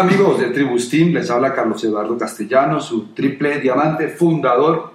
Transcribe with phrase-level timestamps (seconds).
[0.00, 4.94] Amigos de Tribus Team, les habla Carlos Eduardo Castellano, su triple diamante fundador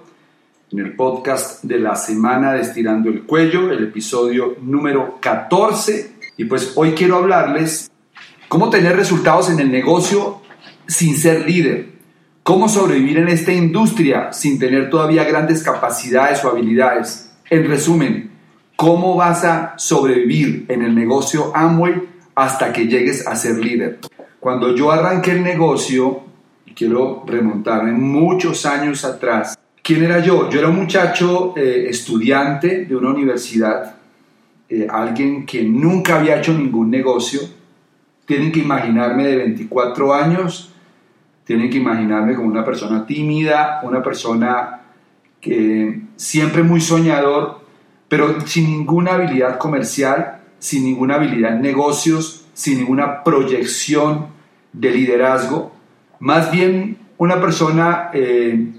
[0.72, 6.10] en el podcast de la semana de Estirando el Cuello, el episodio número 14.
[6.38, 7.88] Y pues hoy quiero hablarles
[8.48, 10.42] cómo tener resultados en el negocio
[10.88, 11.86] sin ser líder,
[12.42, 17.30] cómo sobrevivir en esta industria sin tener todavía grandes capacidades o habilidades.
[17.48, 18.32] En resumen,
[18.74, 21.94] cómo vas a sobrevivir en el negocio Amway
[22.34, 24.00] hasta que llegues a ser líder.
[24.46, 26.20] Cuando yo arranqué el negocio,
[26.66, 30.48] y quiero remontarme muchos años atrás, ¿quién era yo?
[30.48, 33.96] Yo era un muchacho eh, estudiante de una universidad,
[34.68, 37.40] eh, alguien que nunca había hecho ningún negocio.
[38.24, 40.72] Tienen que imaginarme de 24 años,
[41.42, 44.82] tienen que imaginarme como una persona tímida, una persona
[45.40, 47.62] que siempre muy soñador,
[48.06, 54.35] pero sin ninguna habilidad comercial, sin ninguna habilidad en negocios, sin ninguna proyección
[54.76, 55.72] de liderazgo,
[56.20, 58.72] más bien una persona eh,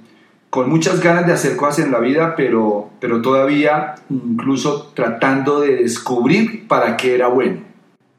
[0.50, 5.76] con muchas ganas de hacer cosas en la vida, pero, pero todavía incluso tratando de
[5.76, 7.62] descubrir para qué era bueno.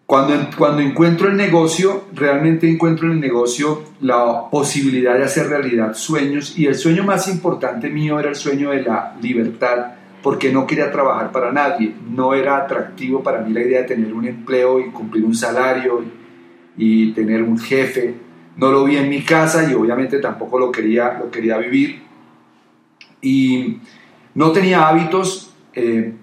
[0.07, 5.95] Cuando, cuando encuentro el negocio, realmente encuentro en el negocio la posibilidad de hacer realidad
[5.95, 10.67] sueños y el sueño más importante mío era el sueño de la libertad, porque no
[10.67, 14.81] quería trabajar para nadie, no era atractivo para mí la idea de tener un empleo
[14.81, 16.03] y cumplir un salario
[16.79, 18.15] y tener un jefe.
[18.57, 22.01] No lo vi en mi casa y obviamente tampoco lo quería, lo quería vivir.
[23.21, 23.79] Y
[24.35, 26.15] no tenía hábitos eh,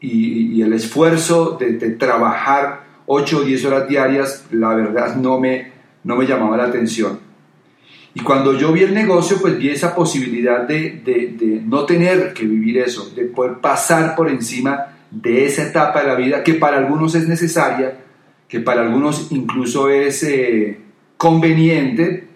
[0.00, 6.16] y, el esfuerzo de, trabajar 8 o 10 horas diarias, la verdad no me, no
[6.16, 7.20] me llamaba la atención.
[8.14, 12.34] Y cuando yo vi el negocio, pues vi esa posibilidad de, de, de, no tener
[12.34, 16.54] que vivir eso, de poder pasar por encima de esa etapa de la vida que
[16.54, 17.96] para algunos es necesaria,
[18.52, 20.78] que para algunos incluso es eh,
[21.16, 22.28] conveniente,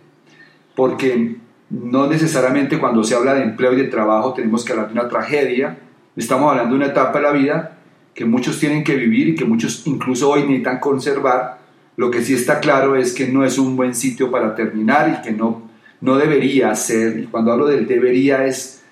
[0.75, 1.37] porque
[1.69, 5.11] no necesariamente cuando se habla de empleo y de trabajo tenemos que hablar de una
[5.11, 5.79] tragedia,
[6.17, 7.79] estamos hablando de una etapa de la vida
[8.15, 11.59] que muchos tienen que vivir y que muchos incluso hoy necesitan conservar.
[11.99, 15.23] Lo que sí está claro es que no es un buen sitio para terminar y
[15.23, 15.69] que no,
[16.01, 18.83] no debería ser, y cuando hablo del debería es,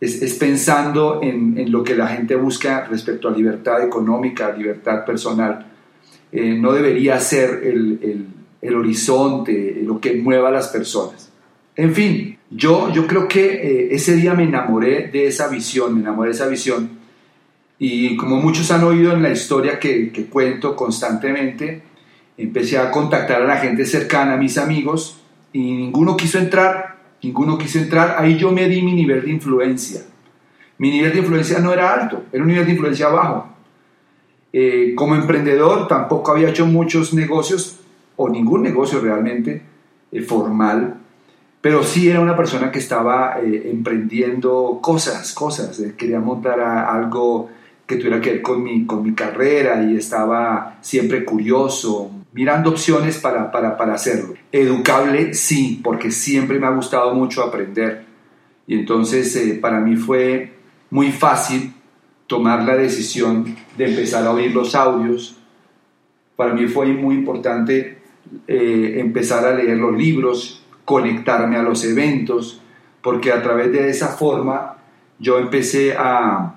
[0.00, 5.68] es, pensando en, en, lo que la gente busca respecto a libertad económica, libertad personal.
[6.32, 8.26] Eh, no debería ser el,
[8.62, 11.30] el, horizonte, lo que mueva a las personas.
[11.76, 16.00] En fin, yo, yo creo que eh, ese día me enamoré de esa visión, me
[16.00, 16.88] enamoré de esa visión.
[17.78, 21.82] Y como muchos han oído en la historia que, que cuento constantemente,
[22.38, 25.20] empecé a contactar a la gente cercana, a mis amigos,
[25.52, 28.16] y ninguno quiso entrar, ninguno quiso entrar.
[28.18, 30.00] Ahí yo me di mi nivel de influencia.
[30.78, 33.51] Mi nivel de influencia no era alto, era un nivel de influencia bajo.
[34.52, 37.80] Eh, como emprendedor tampoco había hecho muchos negocios
[38.16, 39.62] o ningún negocio realmente
[40.10, 40.98] eh, formal,
[41.62, 45.82] pero sí era una persona que estaba eh, emprendiendo cosas, cosas.
[45.96, 47.48] quería montar algo
[47.86, 53.18] que tuviera que ver con mi, con mi carrera y estaba siempre curioso, mirando opciones
[53.18, 54.34] para, para, para hacerlo.
[54.50, 58.04] Educable, sí, porque siempre me ha gustado mucho aprender.
[58.66, 60.52] Y entonces para mí fue
[60.90, 61.72] muy fácil
[62.32, 65.36] tomar la decisión de empezar a oír los audios.
[66.34, 67.98] Para mí fue muy importante
[68.48, 72.62] eh, empezar a leer los libros, conectarme a los eventos,
[73.02, 74.78] porque a través de esa forma
[75.18, 76.54] yo empecé a,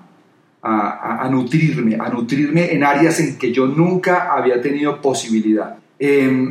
[0.62, 5.76] a, nutrirme, a nutrirme en áreas en que yo nunca había tenido posibilidad.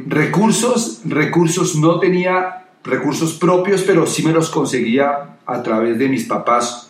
[0.06, 6.26] recursos, recursos no tenía recursos propios, pero sí me los conseguía a través de mis
[6.26, 6.84] papás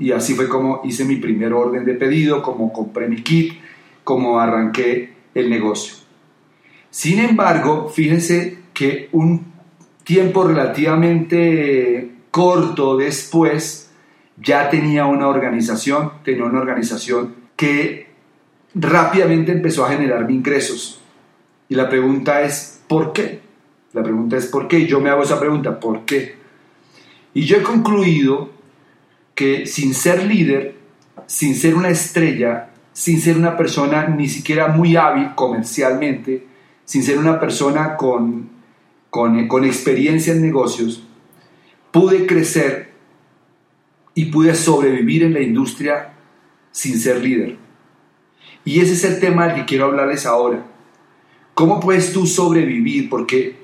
[0.00, 3.52] y así fue como hice mi primer orden de pedido, como compré mi kit,
[4.02, 5.94] como arranqué el negocio.
[6.90, 9.44] Sin embargo, fíjense que un
[10.02, 13.92] tiempo relativamente corto después
[14.38, 18.08] ya tenía una organización, tenía una organización que
[18.74, 21.02] rápidamente empezó a generar ingresos.
[21.68, 23.40] Y la pregunta es, ¿por qué?
[23.92, 24.86] La pregunta es, ¿por qué?
[24.86, 26.36] Yo me hago esa pregunta, ¿por qué?
[27.34, 28.59] Y yo he concluido
[29.40, 30.74] que sin ser líder,
[31.24, 36.46] sin ser una estrella, sin ser una persona ni siquiera muy hábil comercialmente,
[36.84, 38.50] sin ser una persona con,
[39.08, 41.06] con, experiencia en negocios,
[41.90, 42.92] pude crecer
[44.14, 46.12] y pude sobrevivir en la industria
[46.70, 47.56] sin ser líder.
[48.66, 50.66] Y ese es el tema del que quiero hablarles ahora.
[51.54, 53.08] ¿Cómo puedes tú sobrevivir?
[53.08, 53.56] Porque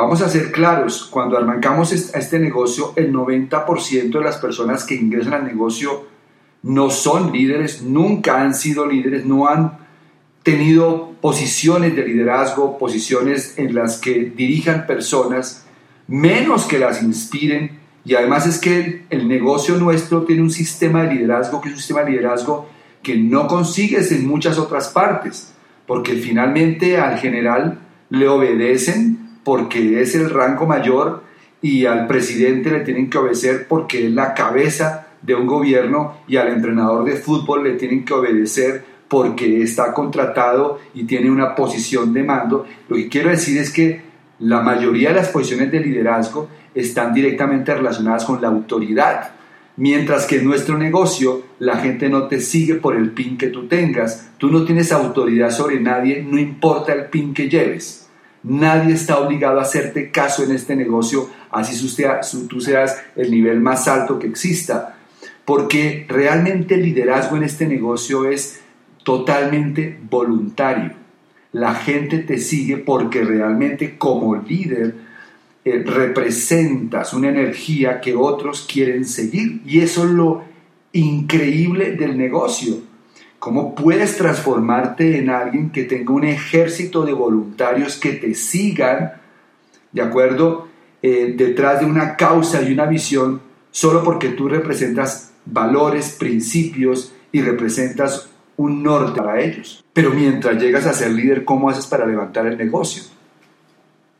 [0.00, 5.34] Vamos a ser claros, cuando arrancamos este negocio, el 90% de las personas que ingresan
[5.34, 6.06] al negocio
[6.62, 9.76] no son líderes, nunca han sido líderes, no han
[10.42, 15.66] tenido posiciones de liderazgo, posiciones en las que dirijan personas,
[16.08, 17.78] menos que las inspiren.
[18.02, 21.78] Y además es que el negocio nuestro tiene un sistema de liderazgo que es un
[21.78, 22.70] sistema de liderazgo
[23.02, 25.52] que no consigues en muchas otras partes,
[25.86, 31.22] porque finalmente al general le obedecen porque es el rango mayor
[31.62, 36.36] y al presidente le tienen que obedecer porque es la cabeza de un gobierno y
[36.36, 42.12] al entrenador de fútbol le tienen que obedecer porque está contratado y tiene una posición
[42.12, 42.64] de mando.
[42.88, 44.02] Lo que quiero decir es que
[44.38, 49.32] la mayoría de las posiciones de liderazgo están directamente relacionadas con la autoridad.
[49.76, 53.66] Mientras que en nuestro negocio la gente no te sigue por el pin que tú
[53.66, 58.09] tengas, tú no tienes autoridad sobre nadie, no importa el pin que lleves.
[58.42, 61.78] Nadie está obligado a hacerte caso en este negocio, así
[62.48, 64.96] tú seas el nivel más alto que exista.
[65.44, 68.60] Porque realmente el liderazgo en este negocio es
[69.04, 70.92] totalmente voluntario.
[71.52, 74.94] La gente te sigue porque realmente como líder
[75.64, 79.60] eh, representas una energía que otros quieren seguir.
[79.66, 80.44] Y eso es lo
[80.92, 82.89] increíble del negocio.
[83.40, 89.14] ¿Cómo puedes transformarte en alguien que tenga un ejército de voluntarios que te sigan,
[89.92, 90.68] de acuerdo,
[91.00, 93.40] eh, detrás de una causa y una visión,
[93.70, 98.28] solo porque tú representas valores, principios y representas
[98.58, 99.82] un norte para ellos.
[99.94, 103.04] Pero mientras llegas a ser líder, ¿cómo haces para levantar el negocio?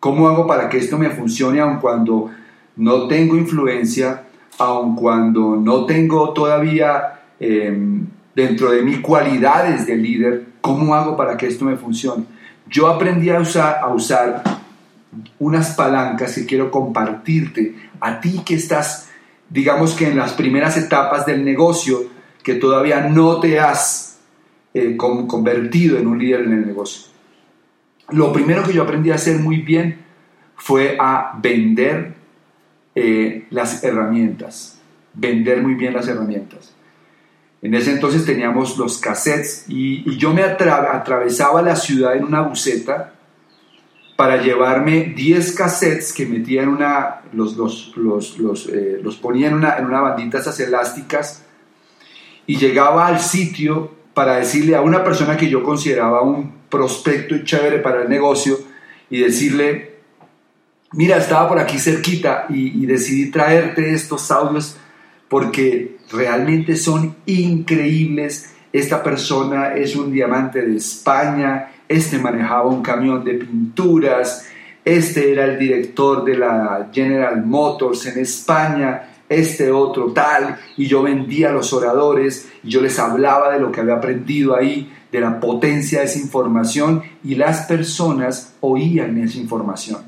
[0.00, 2.30] ¿Cómo hago para que esto me funcione aun cuando
[2.76, 4.22] no tengo influencia,
[4.56, 10.46] aun cuando no tengo todavía em, dentro de mis cualidades de líder?
[10.60, 12.24] ¿Cómo hago para que esto me funcione?
[12.68, 14.42] Yo aprendí a usar, a usar
[15.38, 19.08] unas palancas que quiero compartirte a ti que estás,
[19.48, 22.04] digamos que en las primeras etapas del negocio,
[22.42, 24.18] que todavía no te has
[24.72, 27.10] eh, convertido en un líder en el negocio.
[28.10, 29.98] Lo primero que yo aprendí a hacer muy bien
[30.56, 32.14] fue a vender
[32.94, 34.78] eh, las herramientas,
[35.14, 36.74] vender muy bien las herramientas.
[37.62, 43.14] En ese entonces teníamos los cassettes y, yo me atravesaba la ciudad en una buceta
[44.16, 50.00] para llevarme 10 cassettes que metía en una, eh, los ponía en una, en una
[50.00, 51.42] bandita esas elásticas
[52.46, 57.44] y llegaba al sitio para decirle a una persona que yo consideraba un prospecto y
[57.44, 58.58] chévere para el negocio
[59.08, 60.00] y decirle,
[60.92, 64.76] mira, estaba por aquí cerquita y, decidí traerte estos audios
[65.30, 68.52] porque realmente son increíbles.
[68.72, 74.46] Esta persona es un diamante de España, este manejaba un camión de pinturas,
[74.84, 81.04] este era el director de la General Motors en España, este otro tal, y yo
[81.04, 85.20] vendía a los oradores, y yo les hablaba de lo que había aprendido ahí, de
[85.20, 89.98] la potencia de esa información, y las personas oían esa información.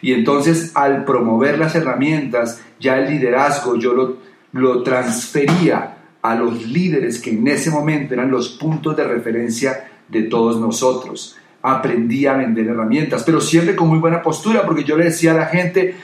[0.00, 6.66] Y entonces al promover las herramientas, ya el liderazgo yo lo, lo transfería a los
[6.66, 11.36] líderes que en ese momento eran los puntos de referencia de todos nosotros.
[11.62, 15.36] Aprendí a vender herramientas, pero siempre con muy buena postura, porque yo le decía a
[15.36, 15.96] la gente,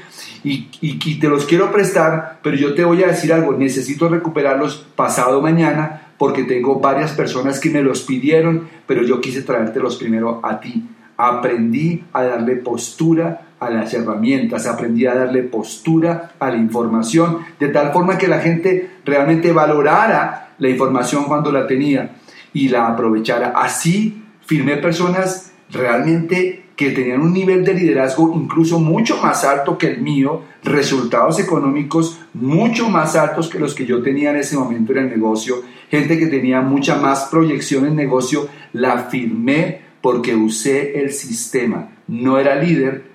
[0.44, 5.40] y, te los quiero prestar, pero yo te voy a decir algo, necesito recuperarlos pasado
[5.40, 10.60] mañana porque tengo varias personas que me los pidieron, pero yo quise traértelos primero a
[10.60, 10.84] ti.
[11.16, 17.68] Aprendí a darle postura a las herramientas, aprendí a darle postura a la información, de
[17.68, 22.16] tal forma que la gente realmente valorara la información cuando la tenía
[22.52, 23.52] y la aprovechara.
[23.56, 29.87] Así firmé personas realmente que tenían un nivel de liderazgo incluso mucho más alto que
[29.87, 34.92] el mío, resultados económicos mucho más altos que los que yo tenía en ese momento
[34.92, 41.00] en el negocio, gente que tenía mucha más proyección en negocio, la firmé porque usé
[41.00, 41.90] el sistema.
[42.08, 43.13] No era líder,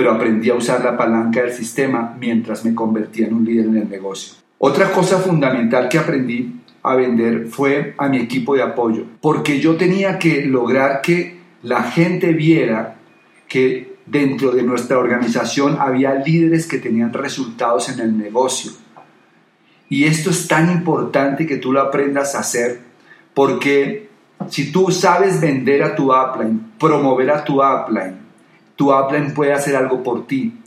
[0.00, 3.76] pero aprendí a usar la palanca del sistema mientras me convertía en un líder en
[3.76, 4.32] el negocio.
[4.56, 9.76] Otra cosa fundamental que aprendí a vender fue a mi equipo de apoyo, porque yo
[9.76, 12.96] tenía que lograr que la gente viera
[13.46, 18.72] que dentro de nuestra organización había líderes que tenían resultados en el negocio.
[19.90, 22.80] Y esto es tan importante que tú lo aprendas a hacer
[23.34, 24.08] porque
[24.48, 28.19] si tú sabes vender a tu upline, promover a tu upline,
[28.80, 30.58] tu upline puede hacer algo por ti.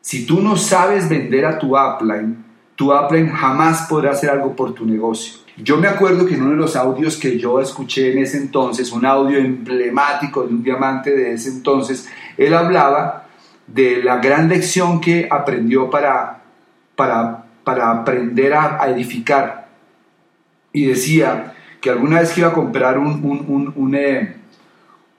[0.00, 2.42] Si tú no sabes vender a tu upline,
[2.74, 5.34] tu upline jamás podrá hacer algo por tu negocio.
[5.58, 8.90] Yo me acuerdo que en uno de los audios que yo escuché en ese entonces,
[8.92, 13.26] un audio emblemático de un diamante de ese entonces, él hablaba
[13.66, 16.40] de la gran lección que aprendió para,
[16.96, 19.68] para, para aprender a, edificar.
[20.72, 24.41] Y decía que alguna vez que iba a comprar un, un, un, eh,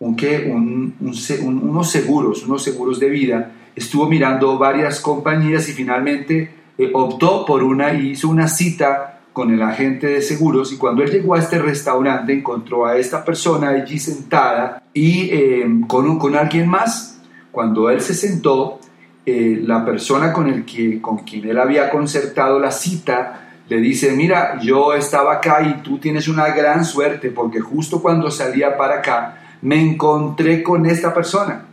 [0.04, 7.64] unos seguros, unos seguros de vida, estuvo mirando varias compañías y finalmente eh, optó por
[7.64, 11.40] una y hizo una cita con el agente de seguros y cuando él llegó a
[11.40, 17.22] este restaurante encontró a esta persona allí sentada y eh, con, con alguien más.
[17.52, 18.80] Cuando él se sentó,
[19.26, 24.60] la persona con, el que, con quien él había concertado la cita le dice, mira,
[24.62, 29.43] yo estaba acá y tú tienes una gran suerte porque justo cuando salía para acá
[29.64, 31.66] me encontré con esta persona.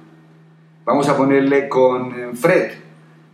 [0.85, 2.73] Vamos a ponerle con eh, Fred.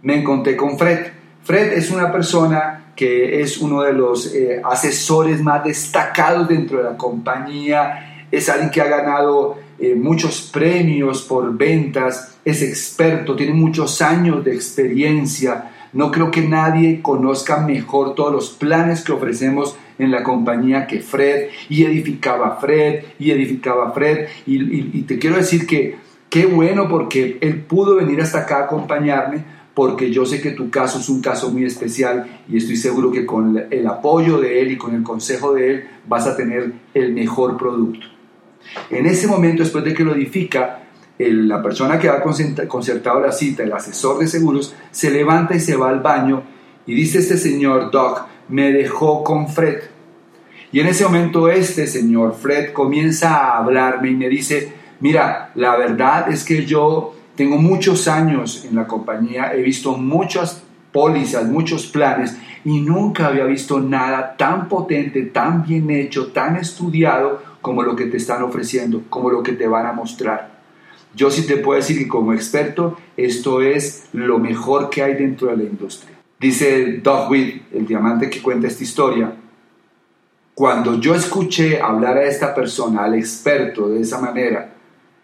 [0.02, 1.08] Me encontré con Fred.
[1.42, 6.84] Fred es una persona que es uno de los eh, asesores más destacados dentro de
[6.84, 8.26] la compañía.
[8.30, 12.38] Es alguien que ha ganado eh, muchos premios por ventas.
[12.42, 18.50] Es experto, tiene muchos años de experiencia no creo que nadie conozca mejor todos los
[18.50, 25.02] planes que ofrecemos en la compañía que Fred, y edificaba Fred, y edificaba Fred, y,
[25.04, 25.96] te quiero decir que
[26.28, 30.68] qué bueno porque él pudo venir hasta acá a acompañarme, porque yo sé que tu
[30.68, 34.72] caso es un caso muy especial y estoy seguro que con el apoyo de él
[34.72, 38.06] y con el consejo de él vas a tener el mejor producto.
[38.90, 40.85] En ese momento, después de que lo edifica,
[41.18, 45.76] la persona que ha concertado la cita, el asesor de seguros, se levanta y se
[45.76, 46.42] va al baño
[46.86, 49.82] y dice este señor, Doc, me dejó con Fred.
[50.72, 55.76] Y en ese momento este señor, Fred, comienza a hablarme y me dice, mira, la
[55.76, 61.86] verdad es que yo tengo muchos años en la compañía, he visto muchas pólizas, muchos
[61.86, 67.96] planes y nunca había visto nada tan potente, tan bien hecho, tan estudiado como lo
[67.96, 70.55] que te están ofreciendo, como lo que te van a mostrar.
[71.16, 75.48] Yo sí te puedo decir que como experto, esto es lo mejor que hay dentro
[75.48, 76.14] de la industria.
[76.38, 79.34] Dice Doug Witt, el diamante que cuenta esta historia,
[80.54, 84.74] cuando yo escuché hablar a esta persona, al experto de esa manera,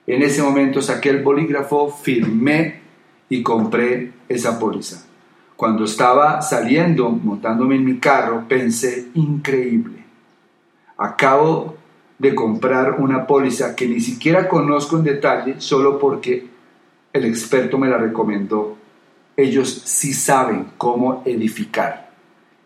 [0.07, 2.81] en ese momento saqué el bolígrafo, firmé
[3.29, 5.05] y compré esa póliza.
[5.57, 10.05] Cuando estaba saliendo, montándome en mi carro, pensé, increíble.
[10.97, 11.77] Acabo
[12.23, 16.47] de comprar una póliza que ni siquiera conozco en detalle solo porque
[17.12, 18.79] el experto me la recomendó.
[19.37, 22.12] Ellos sí saben cómo edificar.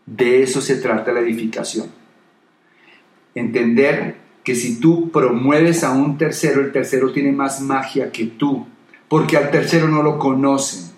[0.04, 1.86] De eso se trata la edificación.
[3.34, 8.66] Entender que si tú promueves a un tercero, el tercero tiene más magia que tú,
[9.08, 10.90] porque al tercero no lo conocen.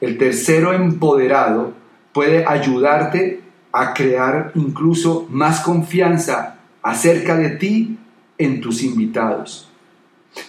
[0.00, 1.74] El tercero empoderado
[2.14, 6.57] puede ayudarte a crear incluso más confianza
[6.88, 7.98] acerca de ti
[8.38, 9.68] en tus invitados.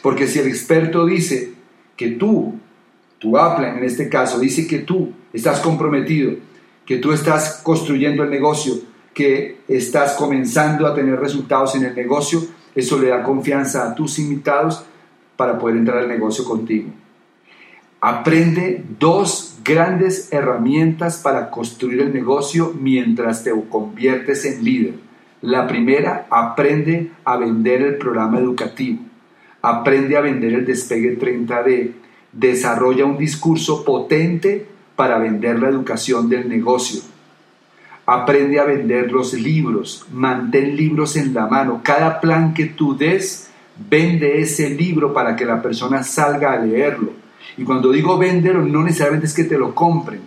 [0.01, 1.51] Porque si el experto dice
[1.97, 2.55] que tú,
[3.17, 6.31] tu Apple en este caso, dice que tú estás comprometido,
[6.85, 8.73] que tú estás construyendo el negocio,
[9.13, 12.41] que estás comenzando a tener resultados en el negocio,
[12.73, 14.85] eso le da confianza a tus invitados
[15.35, 16.89] para poder entrar al negocio contigo.
[17.99, 25.08] Aprende dos grandes herramientas para construir el negocio mientras te conviertes en líder.
[25.41, 28.99] La primera, aprende a vender el programa educativo,
[29.61, 31.91] aprende a vender el despegue 30D,
[32.33, 34.67] desarrolla un discurso potente
[34.97, 37.01] para vender la educación del negocio.
[38.05, 41.79] Aprende a vender los libros, mantén libros en la mano.
[41.83, 43.49] Cada plan que tú des,
[43.89, 47.13] vende ese libro para que la persona salga a leerlo.
[47.55, 50.19] Y cuando digo venderlo, no necesariamente es que te lo compren.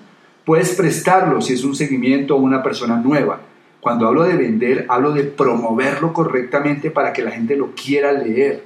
[0.46, 3.40] Puedes prestarlo si es un seguimiento o una persona nueva
[3.82, 8.62] cuando hablo de vender, hablo de promoverlo correctamente para que la gente lo quiera leer.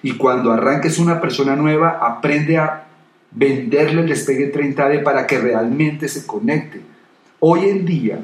[0.00, 2.86] Y cuando arranques una persona nueva, aprende a
[3.32, 6.80] venderle el despegue 30D para que realmente se conecte.
[7.40, 8.20] Hoy en día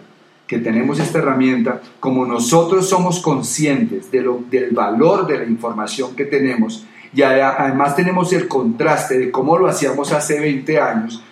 [0.47, 6.15] que tenemos esta herramienta, como nosotros somos conscientes de lo, del valor de la información
[6.15, 11.25] que tenemos y además tenemos el contraste de cómo lo hacíamos hace 20 años,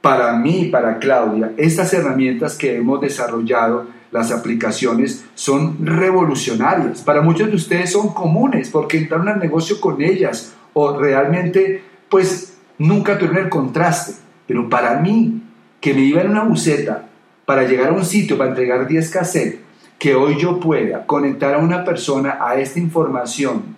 [0.00, 7.02] para mí para Claudia, estas herramientas que hemos desarrollado las aplicaciones son revolucionarias.
[7.02, 12.56] Para muchos de ustedes son comunes porque entraron al negocio con ellas o realmente pues
[12.78, 14.14] nunca tuvieron el contraste.
[14.46, 15.42] Pero para mí,
[15.80, 17.06] que me iba en una buceta
[17.44, 19.60] para llegar a un sitio para entregar 10 cassettes,
[19.98, 23.76] que hoy yo pueda conectar a una persona a esta información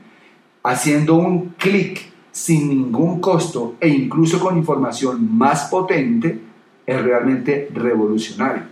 [0.63, 6.39] haciendo un clic sin ningún costo e incluso con información más potente,
[6.87, 8.65] es realmente revolucionario.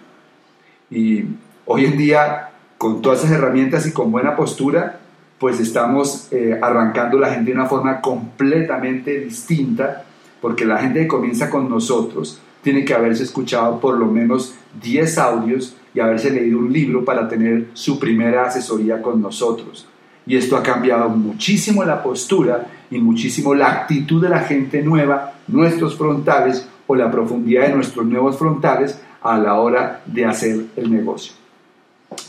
[0.91, 1.25] Y
[1.71, 2.49] Hoy en día,
[2.79, 5.01] con todas esas herramientas y con buena postura,
[5.39, 10.03] pues estamos eh, arrancando la gente de una forma completamente distinta,
[10.41, 15.19] porque la gente que comienza con nosotros tiene que haberse escuchado por lo menos 10
[15.19, 19.87] audios y haberse leído un libro para tener su primera asesoría con nosotros.
[20.27, 25.35] Y esto ha cambiado muchísimo la postura y muchísimo la actitud de la gente nueva,
[25.49, 30.91] nuestros frontales o la profundidad de nuestros nuevos frontales a la hora de hacer el
[30.91, 31.38] negocio.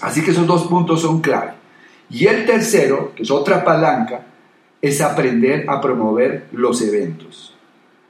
[0.01, 1.53] Así que esos dos puntos son clave.
[2.09, 4.21] Y el tercero, que es otra palanca,
[4.81, 7.55] es aprender a promover los eventos.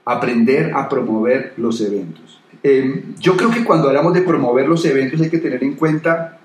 [0.06, 2.42] Aprender a promover los eventos.
[2.64, 6.40] Em, yo creo que cuando hablamos de promover los eventos hay que tener en cuenta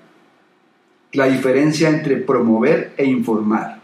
[1.13, 3.79] la diferencia entre promover e informar.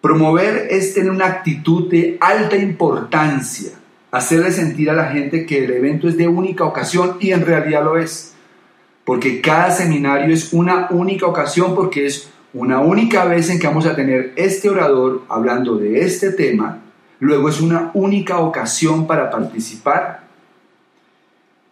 [0.00, 3.70] Promover es tener una actitud de alta importancia,
[4.10, 7.84] hacerle sentir a la gente que el evento es de única ocasión y en realidad
[7.84, 8.34] lo es.
[9.04, 13.86] Porque cada seminario es una única ocasión porque es una única vez en que vamos
[13.86, 16.78] a tener este orador hablando de este tema,
[17.18, 20.24] luego es una única ocasión para participar.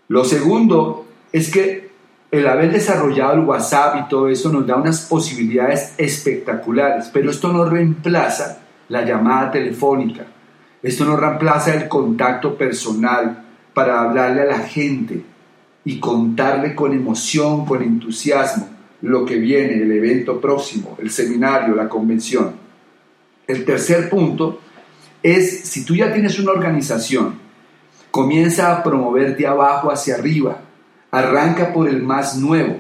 [0.09, 1.91] Lo segundo es que
[2.31, 7.53] el haber desarrollado el WhatsApp y todo eso nos da unas posibilidades espectaculares, pero esto
[7.53, 10.27] no reemplaza la llamada telefónica,
[10.83, 13.45] esto no reemplaza el contacto personal
[13.75, 15.25] para hablarle a la gente
[15.85, 18.69] y contarle con emoción, con entusiasmo
[19.03, 22.53] lo que viene, el evento próximo, el seminario, la convención.
[23.47, 24.61] El tercer punto
[25.23, 27.35] es, si tú ya tienes una organización,
[28.11, 30.61] comienza a promover de abajo hacia arriba,
[31.11, 32.79] arranca por el más nuevo.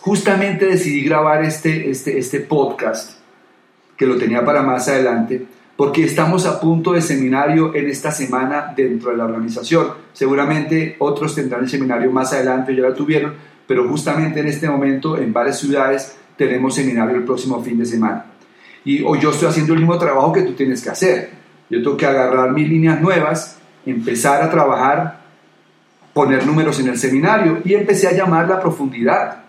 [0.00, 3.18] Justamente decidí grabar este, este, este podcast,
[3.96, 5.46] que lo tenía para más adelante,
[5.76, 9.88] porque estamos a punto de seminario en esta semana dentro de la organización.
[10.12, 13.34] Seguramente otros tendrán el seminario más adelante, ya lo tuvieron,
[13.66, 18.24] pero justamente en este momento en varias ciudades tenemos seminario el próximo fin de semana.
[18.84, 21.30] Y hoy yo estoy haciendo el mismo trabajo que tú tienes que hacer.
[21.68, 25.20] Yo tengo que agarrar mis líneas nuevas, empezar a trabajar,
[26.14, 29.42] poner números en el seminario y empecé a llamar la profundidad.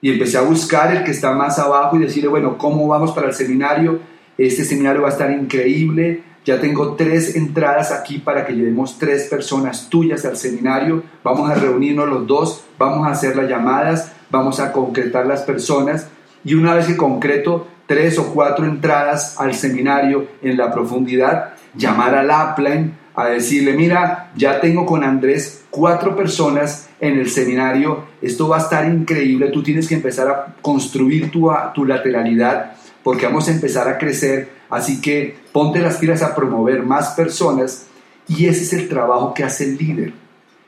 [0.00, 3.28] Y empecé a buscar el que está más abajo y decirle, bueno, ¿cómo vamos para
[3.28, 4.00] el seminario?
[4.46, 9.28] Este seminario va a estar increíble, ya tengo tres entradas aquí para que llevemos tres
[9.28, 11.04] personas tuyas al seminario.
[11.22, 16.08] Vamos a reunirnos los dos, vamos a hacer las llamadas, vamos a concretar las personas.
[16.44, 22.16] Y una vez que concreto tres o cuatro entradas al seminario en la profundidad, llamar
[22.16, 28.48] al upline a decirle, mira, ya tengo con Andrés cuatro personas en el seminario, esto
[28.48, 33.48] va a estar increíble, tú tienes que empezar a construir tu, tu lateralidad porque vamos
[33.48, 37.88] a empezar a crecer Así que ponte las pilas a promover más personas
[38.26, 40.14] y ese es el trabajo que hace el líder.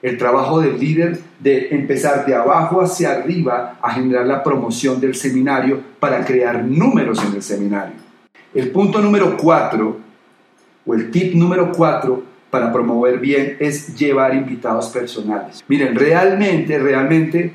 [0.02, 5.14] El trabajo del líder de empezar de abajo hacia arriba a generar la promoción del
[5.14, 7.94] seminario para crear números en el seminario.
[8.52, 10.00] El punto número cuatro,
[10.84, 15.64] o el tip número cuatro para promover bien es llevar invitados personales.
[15.66, 17.54] Miren, realmente, realmente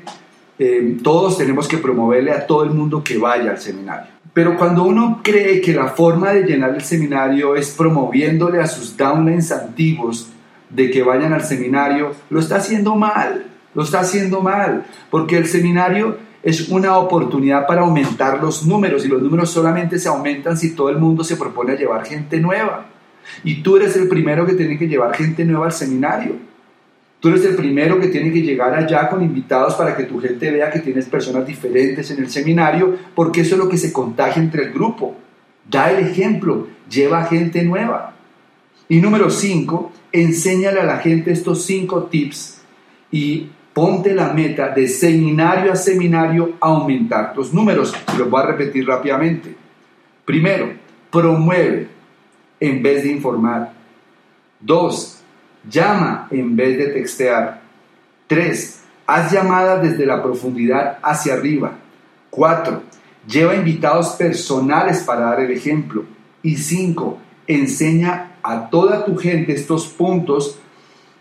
[0.62, 4.08] eh, todos tenemos que promoverle a todo el mundo que vaya al seminario.
[4.34, 8.94] Pero cuando uno cree que la forma de llenar el seminario es promoviéndole a sus
[8.94, 10.28] downlines antiguos
[10.68, 15.46] de que vayan al seminario, lo está haciendo mal, lo está haciendo mal, porque el
[15.46, 20.74] seminario es una oportunidad para aumentar los números y los números solamente se aumentan si
[20.74, 22.84] todo el mundo se propone a llevar gente nueva.
[23.44, 26.49] Y tú eres el primero que tiene que llevar gente nueva al seminario.
[27.20, 30.50] Tú eres el primero que tiene que llegar allá con invitados para que tu gente
[30.50, 34.42] vea que tienes personas diferentes en el seminario, porque eso es lo que se contagia
[34.42, 35.14] entre el grupo.
[35.68, 38.14] Da el ejemplo, lleva gente nueva.
[38.88, 42.62] Y número cinco, enséñale a la gente estos cinco tips
[43.12, 47.94] y ponte la meta de seminario a seminario aumentar tus números.
[48.18, 49.54] Los voy a repetir rápidamente.
[50.24, 50.72] Primero,
[51.10, 51.88] promueve
[52.58, 53.72] en vez de informar.
[54.58, 55.19] Dos,
[55.68, 57.60] Llama en vez de textear.
[58.26, 58.82] 3.
[59.06, 61.72] Haz llamadas desde la profundidad hacia arriba.
[62.30, 62.82] 4.
[63.26, 66.04] Lleva invitados personales para dar el ejemplo.
[66.42, 67.18] Y 5.
[67.46, 70.58] Enseña a toda tu gente estos puntos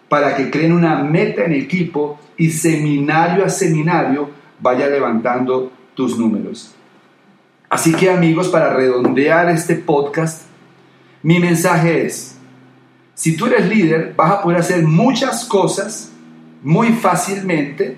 [0.07, 6.75] para que creen una meta en equipo y seminario a seminario vaya levantando tus números.
[7.69, 10.43] Así que amigos, para redondear este podcast,
[11.21, 12.38] mi mensaje es,
[13.19, 16.09] si tú eres líder, vas a poder hacer muchas cosas
[16.63, 17.97] muy fácilmente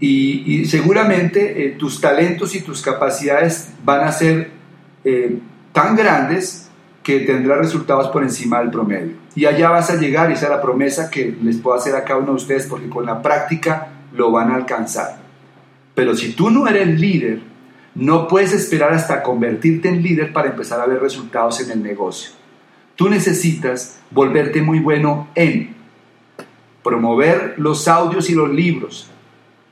[0.00, 4.50] y, seguramente eh, tus talentos y tus capacidades van a ser
[5.04, 5.38] eh,
[5.72, 6.68] tan grandes
[7.04, 9.12] que tendrás resultados por encima del promedio.
[9.36, 12.02] Y allá vas a llegar, y esa es la promesa que les puedo hacer a
[12.02, 15.20] cada uno de ustedes, porque con la práctica lo van a alcanzar.
[15.94, 17.38] Pero si tú no eres líder,
[17.94, 22.39] no puedes esperar hasta convertirte en líder para empezar a ver resultados en el negocio.
[23.00, 25.74] Tú necesitas volverte muy bueno en
[26.82, 29.08] promover los audios y los libros,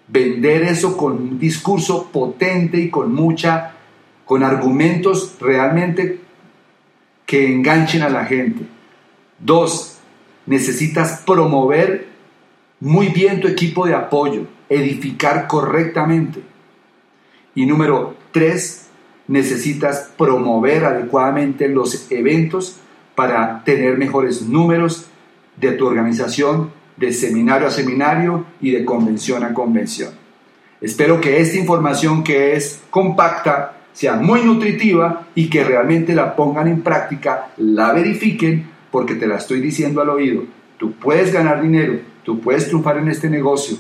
[0.07, 3.75] vender eso con un discurso potente y con mucha,
[4.25, 6.21] con argumentos realmente
[7.27, 8.63] que enganchen a la gente.
[9.39, 9.99] Dos,
[10.47, 12.09] necesitas promover
[12.81, 16.41] muy bien tu equipo de apoyo, edificar correctamente.
[17.55, 18.89] Y número tres,
[19.27, 22.81] necesitas promover adecuadamente los eventos
[23.19, 25.07] para tener mejores números
[25.57, 30.11] de tu organización de seminario a seminario y de convención a convención.
[30.81, 36.69] Espero que esta información que es compacta sea muy nutritiva y que realmente la pongan
[36.69, 40.45] en práctica, la verifiquen, porque te la estoy diciendo al oído.
[40.77, 43.79] Tú puedes ganar dinero, tú puedes triunfar en este negocio,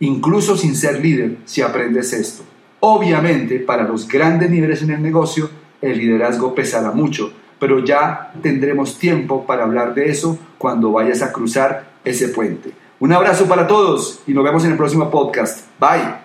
[0.00, 2.42] incluso sin ser líder, si aprendes esto.
[2.80, 5.48] Obviamente, para los grandes niveles en el negocio,
[5.80, 11.32] el liderazgo pesará mucho, pero ya tendremos tiempo para hablar de eso cuando vayas a
[11.32, 12.72] cruzar ese puente.
[13.00, 15.66] Un abrazo para todos y nos vemos en el próximo podcast.
[15.78, 16.23] Bye.